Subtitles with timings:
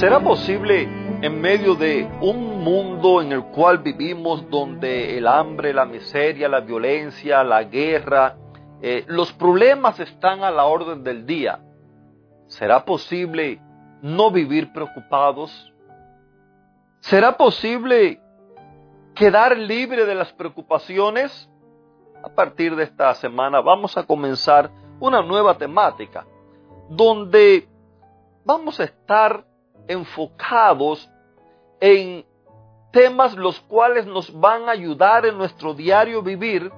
[0.00, 0.88] ¿Será posible
[1.20, 6.60] en medio de un mundo en el cual vivimos donde el hambre, la miseria, la
[6.60, 8.34] violencia, la guerra,
[8.80, 11.60] eh, los problemas están a la orden del día?
[12.46, 13.60] ¿Será posible
[14.00, 15.70] no vivir preocupados?
[17.00, 18.22] ¿Será posible
[19.14, 21.50] quedar libre de las preocupaciones?
[22.24, 26.24] A partir de esta semana vamos a comenzar una nueva temática
[26.88, 27.68] donde
[28.46, 29.49] vamos a estar
[29.90, 31.10] enfocados
[31.80, 32.24] en
[32.92, 36.70] temas los cuales nos van a ayudar en nuestro diario vivir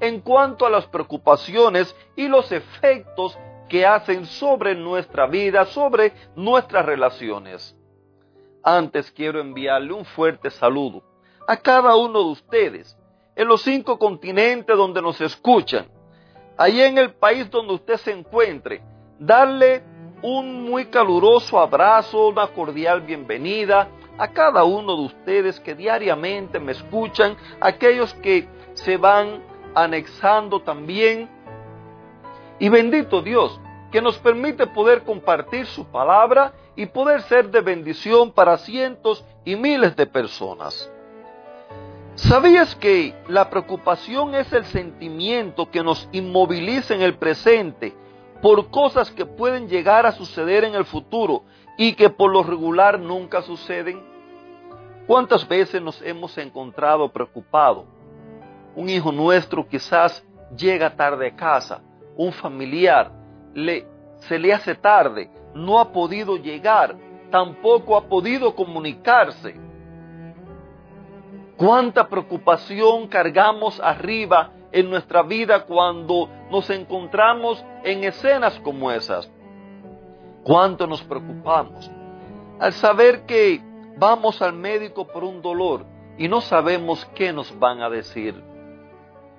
[0.00, 6.86] en cuanto a las preocupaciones y los efectos que hacen sobre nuestra vida, sobre nuestras
[6.86, 7.76] relaciones.
[8.62, 11.02] Antes quiero enviarle un fuerte saludo
[11.46, 12.96] a cada uno de ustedes
[13.34, 15.86] en los cinco continentes donde nos escuchan,
[16.56, 18.82] allí en el país donde usted se encuentre,
[19.18, 19.82] darle
[20.26, 23.86] un muy caluroso abrazo, una cordial bienvenida
[24.18, 29.40] a cada uno de ustedes que diariamente me escuchan, aquellos que se van
[29.72, 31.30] anexando también.
[32.58, 33.60] Y bendito Dios,
[33.92, 39.54] que nos permite poder compartir su palabra y poder ser de bendición para cientos y
[39.54, 40.90] miles de personas.
[42.16, 47.94] ¿Sabías que la preocupación es el sentimiento que nos inmoviliza en el presente
[48.42, 51.44] por cosas que pueden llegar a suceder en el futuro
[51.76, 54.02] y que por lo regular nunca suceden?
[55.06, 57.84] ¿Cuántas veces nos hemos encontrado preocupados?
[58.74, 60.24] Un hijo nuestro quizás
[60.56, 61.80] llega tarde a casa,
[62.16, 63.12] un familiar
[64.18, 66.96] se le hace tarde, no ha podido llegar,
[67.30, 69.54] tampoco ha podido comunicarse.
[71.56, 79.30] ¿Cuánta preocupación cargamos arriba en nuestra vida cuando nos encontramos en escenas como esas.
[80.42, 81.90] ¿Cuánto nos preocupamos
[82.60, 83.62] al saber que
[83.96, 85.86] vamos al médico por un dolor
[86.18, 88.38] y no sabemos qué nos van a decir?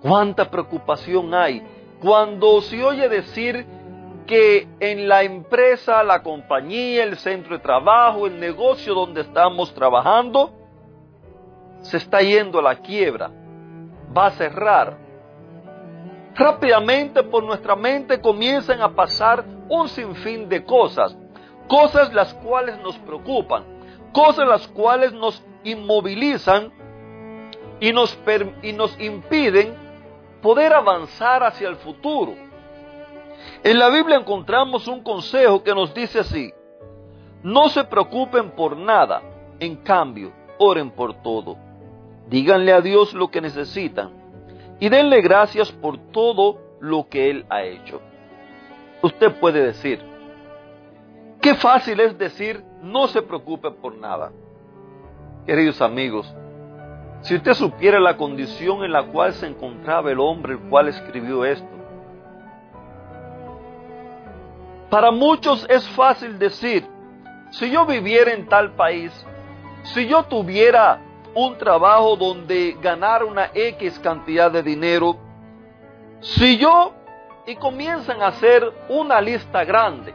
[0.00, 1.62] ¿Cuánta preocupación hay
[2.00, 3.66] cuando se oye decir
[4.26, 10.52] que en la empresa, la compañía, el centro de trabajo, el negocio donde estamos trabajando,
[11.82, 13.30] se está yendo a la quiebra,
[14.16, 15.07] va a cerrar,
[16.38, 21.16] rápidamente por nuestra mente comienzan a pasar un sinfín de cosas,
[21.68, 23.64] cosas las cuales nos preocupan,
[24.12, 26.72] cosas las cuales nos inmovilizan
[27.80, 28.16] y nos,
[28.62, 29.74] y nos impiden
[30.40, 32.34] poder avanzar hacia el futuro.
[33.64, 36.52] En la Biblia encontramos un consejo que nos dice así,
[37.42, 39.22] no se preocupen por nada,
[39.58, 41.56] en cambio, oren por todo.
[42.28, 44.27] Díganle a Dios lo que necesitan
[44.80, 48.00] y denle gracias por todo lo que Él ha hecho.
[49.02, 50.00] Usted puede decir,
[51.40, 54.32] qué fácil es decir, no se preocupe por nada.
[55.46, 56.32] Queridos amigos,
[57.22, 61.44] si usted supiera la condición en la cual se encontraba el hombre el cual escribió
[61.44, 61.66] esto,
[64.90, 66.86] para muchos es fácil decir,
[67.50, 69.12] si yo viviera en tal país,
[69.82, 71.00] si yo tuviera
[71.34, 75.16] un trabajo donde ganar una X cantidad de dinero,
[76.20, 76.92] si yo
[77.46, 80.12] y comienzan a hacer una lista grande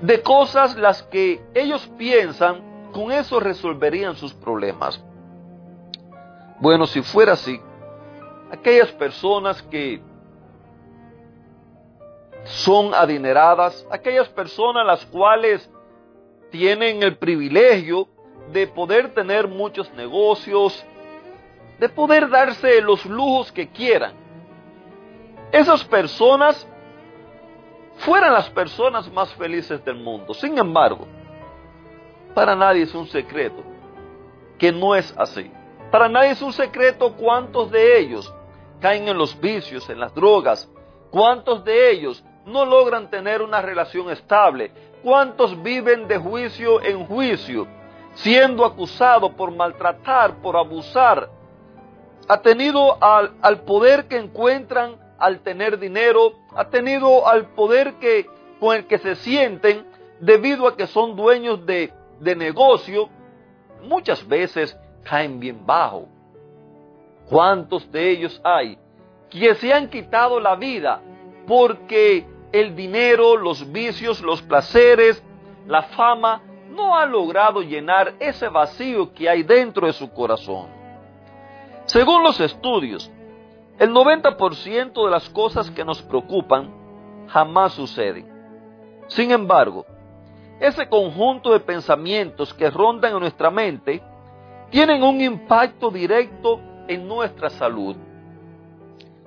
[0.00, 5.02] de cosas las que ellos piensan con eso resolverían sus problemas.
[6.58, 7.60] Bueno, si fuera así,
[8.50, 10.02] aquellas personas que
[12.44, 15.70] son adineradas, aquellas personas las cuales
[16.50, 18.08] tienen el privilegio
[18.52, 20.84] de poder tener muchos negocios,
[21.78, 24.12] de poder darse los lujos que quieran.
[25.52, 26.66] Esas personas
[27.98, 30.34] fueran las personas más felices del mundo.
[30.34, 31.06] Sin embargo,
[32.34, 33.62] para nadie es un secreto
[34.58, 35.50] que no es así.
[35.90, 38.32] Para nadie es un secreto cuántos de ellos
[38.80, 40.70] caen en los vicios, en las drogas,
[41.10, 44.72] cuántos de ellos no logran tener una relación estable,
[45.02, 47.66] cuántos viven de juicio en juicio,
[48.22, 51.30] siendo acusado por maltratar, por abusar,
[52.28, 58.26] ha tenido al, poder que encuentran al tener dinero, ha tenido al poder que,
[58.58, 59.84] con el que se sienten
[60.20, 63.08] debido a que son dueños de, de negocio,
[63.82, 66.06] muchas veces caen bien bajo.
[67.28, 68.78] ¿Cuántos de ellos hay
[69.30, 71.00] que se han quitado la vida
[71.46, 75.22] porque el dinero, los vicios, los placeres,
[75.66, 76.42] la fama
[76.80, 80.68] no ha logrado llenar ese vacío que hay dentro de su corazón?
[81.84, 83.10] Según los estudios,
[83.78, 86.72] el 90% de las cosas que nos preocupan
[87.28, 88.26] jamás suceden.
[89.08, 89.84] Sin embargo,
[90.60, 94.02] ese conjunto de pensamientos que rondan en nuestra mente
[94.70, 97.96] tienen un impacto directo en nuestra salud.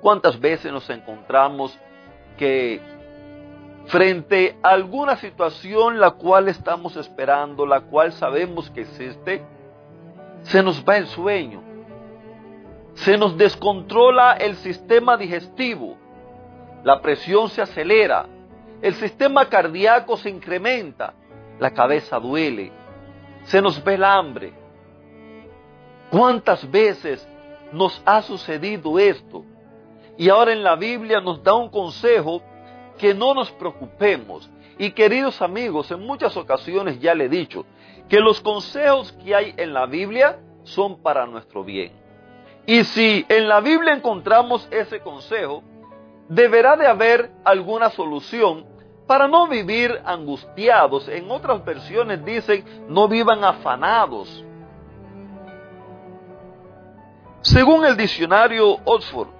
[0.00, 1.78] ¿Cuántas veces nos encontramos
[2.36, 2.80] que
[3.90, 9.44] frente a alguna situación la cual estamos esperando, la cual sabemos que existe,
[10.42, 11.60] se nos va el sueño,
[12.94, 15.96] se nos descontrola el sistema digestivo,
[16.84, 18.26] la presión se acelera,
[18.80, 21.12] el sistema cardíaco se incrementa,
[21.58, 22.70] la cabeza duele,
[23.42, 24.52] se nos ve el hambre.
[26.10, 27.28] ¿Cuántas veces
[27.72, 29.44] nos ha sucedido esto?
[30.16, 32.40] Y ahora en la Biblia nos da un consejo
[33.00, 34.48] que no nos preocupemos.
[34.78, 37.64] Y queridos amigos, en muchas ocasiones ya le he dicho
[38.08, 41.92] que los consejos que hay en la Biblia son para nuestro bien.
[42.66, 45.62] Y si en la Biblia encontramos ese consejo,
[46.28, 48.66] deberá de haber alguna solución
[49.06, 51.08] para no vivir angustiados.
[51.08, 54.44] En otras versiones dicen, no vivan afanados.
[57.40, 59.39] Según el diccionario Oxford,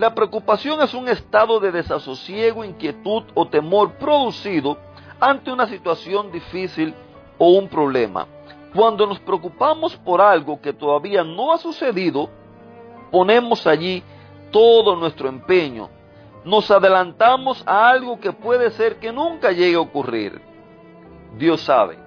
[0.00, 4.78] la preocupación es un estado de desasosiego, inquietud o temor producido
[5.20, 6.94] ante una situación difícil
[7.36, 8.26] o un problema.
[8.74, 12.30] Cuando nos preocupamos por algo que todavía no ha sucedido,
[13.10, 14.02] ponemos allí
[14.50, 15.90] todo nuestro empeño,
[16.46, 20.40] nos adelantamos a algo que puede ser que nunca llegue a ocurrir.
[21.36, 21.98] Dios sabe.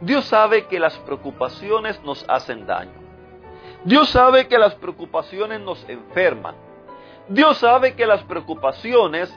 [0.00, 3.00] Dios sabe que las preocupaciones nos hacen daño.
[3.82, 6.65] Dios sabe que las preocupaciones nos enferman.
[7.28, 9.32] Dios sabe que las preocupaciones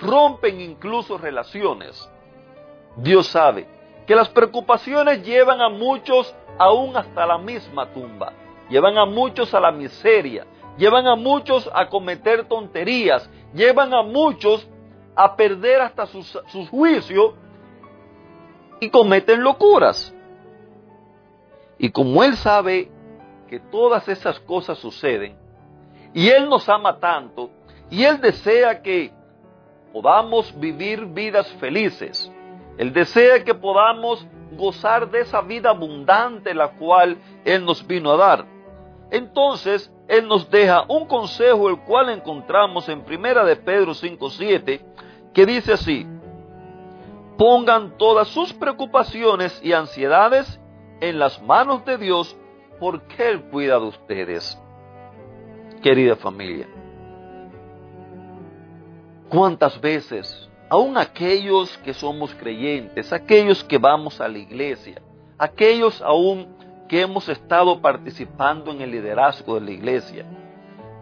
[0.00, 2.10] rompen incluso relaciones.
[2.96, 3.66] Dios sabe
[4.06, 8.32] que las preocupaciones llevan a muchos aún hasta la misma tumba.
[8.68, 10.46] Llevan a muchos a la miseria.
[10.76, 14.66] Llevan a muchos a cometer tonterías llevan a muchos
[15.14, 16.40] a perder hasta sus,
[16.70, 17.34] juicios
[18.80, 20.14] y cometen locuras.
[21.78, 22.90] Y como Él sabe
[23.48, 25.36] que todas esas cosas suceden,
[26.12, 27.50] y Él nos ama tanto,
[27.90, 29.12] y Él desea que
[29.92, 32.30] podamos vivir vidas felices,
[32.78, 38.16] Él desea que podamos gozar de esa vida abundante la cual Él nos vino a
[38.16, 38.46] dar.
[39.10, 44.80] Entonces, Él nos deja un consejo el cual encontramos en Primera de Pedro 5.7,
[45.32, 46.06] que dice así,
[47.36, 50.60] pongan todas sus preocupaciones y ansiedades
[51.00, 52.36] en las manos de Dios,
[52.78, 54.60] porque Él cuida de ustedes.
[55.82, 56.68] Querida familia,
[59.28, 65.00] ¿cuántas veces, aun aquellos que somos creyentes, aquellos que vamos a la iglesia,
[65.38, 66.54] aquellos aún
[66.86, 70.26] que hemos estado participando en el liderazgo de la iglesia,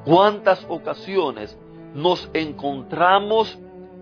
[0.04, 1.58] cuántas ocasiones
[1.94, 3.58] nos encontramos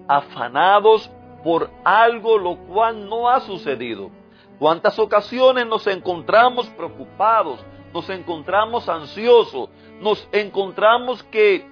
[0.09, 1.11] afanados
[1.43, 4.11] por algo lo cual no ha sucedido.
[4.59, 7.61] Cuántas ocasiones nos encontramos preocupados,
[7.93, 9.69] nos encontramos ansiosos,
[10.01, 11.67] nos encontramos que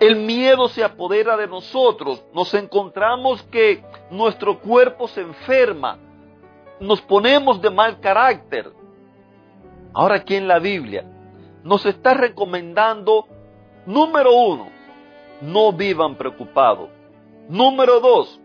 [0.00, 5.98] el miedo se apodera de nosotros, nos encontramos que nuestro cuerpo se enferma,
[6.80, 8.72] nos ponemos de mal carácter.
[9.94, 11.04] Ahora aquí en la Biblia
[11.62, 13.26] nos está recomendando,
[13.86, 14.70] número uno,
[15.40, 16.90] no vivan preocupados.
[17.48, 18.40] Número dos,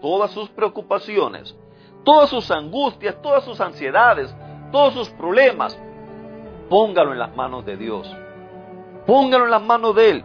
[0.00, 1.56] todas sus preocupaciones,
[2.04, 4.34] todas sus angustias, todas sus ansiedades,
[4.70, 5.78] todos sus problemas,
[6.68, 8.16] póngalo en las manos de Dios.
[9.06, 10.24] Póngalo en las manos de Él.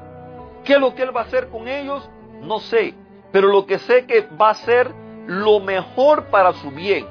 [0.63, 2.07] ¿Qué es lo que Él va a hacer con ellos?
[2.41, 2.93] No sé.
[3.31, 4.93] Pero lo que sé que va a ser
[5.27, 7.07] lo mejor para su bien.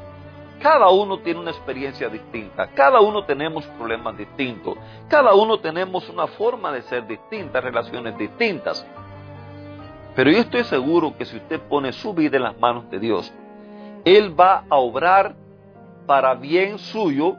[0.60, 6.26] Cada uno tiene una experiencia distinta, cada uno tenemos problemas distintos, cada uno tenemos una
[6.26, 8.86] forma de ser distinta, relaciones distintas.
[10.14, 13.30] Pero yo estoy seguro que si usted pone su vida en las manos de Dios,
[14.04, 15.34] Él va a obrar
[16.06, 17.36] para bien suyo,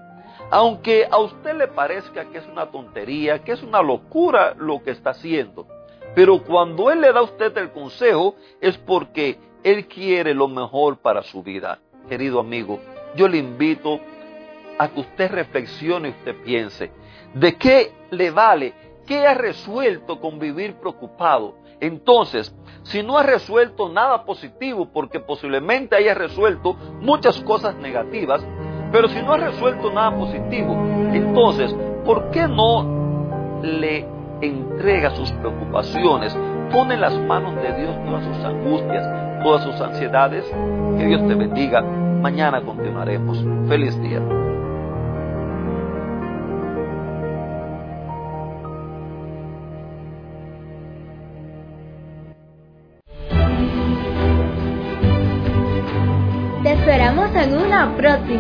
[0.52, 4.92] aunque a usted le parezca que es una tontería, que es una locura lo que
[4.92, 5.68] está haciendo.
[6.14, 10.98] Pero cuando Él le da a usted el consejo es porque Él quiere lo mejor
[10.98, 11.80] para su vida.
[12.08, 12.80] Querido amigo,
[13.16, 14.00] yo le invito
[14.78, 16.92] a que usted reflexione y usted piense,
[17.34, 18.74] ¿de qué le vale
[19.06, 21.56] qué has resuelto con vivir preocupado?
[21.80, 28.46] Entonces, si no has resuelto nada positivo, porque posiblemente hayas resuelto muchas cosas negativas,
[28.92, 30.74] pero si no has resuelto nada positivo,
[31.12, 34.08] entonces, ¿por qué no le
[34.42, 36.38] entrega sus preocupaciones?
[36.72, 40.46] Pone en las manos de Dios todas sus angustias, todas sus ansiedades.
[40.98, 41.82] Que Dios te bendiga.
[41.82, 43.44] Mañana continuaremos.
[43.68, 44.22] Feliz día.